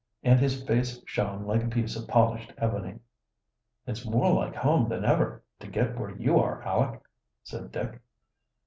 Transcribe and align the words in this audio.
And 0.23 0.39
his 0.39 0.63
face 0.63 0.99
shone 1.05 1.45
like 1.45 1.63
a 1.63 1.67
piece 1.67 1.95
of 1.95 2.07
polished 2.07 2.51
ebony. 2.57 3.01
"It's 3.85 4.03
more 4.03 4.31
like 4.33 4.55
home 4.55 4.89
than 4.89 5.05
ever, 5.05 5.43
to 5.59 5.67
get 5.67 5.95
where 5.95 6.15
you 6.17 6.39
are, 6.39 6.63
Aleck," 6.63 7.03
said 7.43 7.71
Dick. 7.71 8.01